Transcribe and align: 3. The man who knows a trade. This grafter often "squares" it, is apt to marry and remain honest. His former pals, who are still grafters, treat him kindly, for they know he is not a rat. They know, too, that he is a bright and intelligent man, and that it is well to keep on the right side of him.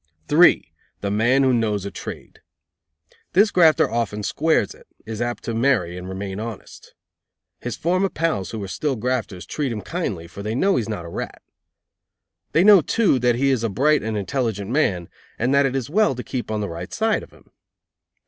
3. 0.29 0.73
The 1.01 1.11
man 1.11 1.43
who 1.43 1.53
knows 1.53 1.85
a 1.85 1.91
trade. 1.91 2.39
This 3.33 3.51
grafter 3.51 3.87
often 3.87 4.23
"squares" 4.23 4.73
it, 4.73 4.87
is 5.05 5.21
apt 5.21 5.43
to 5.43 5.53
marry 5.53 5.95
and 5.95 6.09
remain 6.09 6.39
honest. 6.39 6.95
His 7.59 7.77
former 7.77 8.09
pals, 8.09 8.49
who 8.49 8.63
are 8.63 8.67
still 8.67 8.95
grafters, 8.95 9.45
treat 9.45 9.71
him 9.71 9.81
kindly, 9.81 10.25
for 10.27 10.41
they 10.41 10.55
know 10.55 10.75
he 10.77 10.81
is 10.81 10.89
not 10.89 11.05
a 11.05 11.07
rat. 11.07 11.43
They 12.51 12.63
know, 12.63 12.81
too, 12.81 13.19
that 13.19 13.35
he 13.35 13.51
is 13.51 13.63
a 13.63 13.69
bright 13.69 14.01
and 14.01 14.17
intelligent 14.17 14.71
man, 14.71 15.07
and 15.37 15.53
that 15.53 15.67
it 15.67 15.75
is 15.75 15.87
well 15.87 16.15
to 16.15 16.23
keep 16.23 16.49
on 16.49 16.61
the 16.61 16.69
right 16.69 16.91
side 16.91 17.21
of 17.21 17.29
him. 17.29 17.51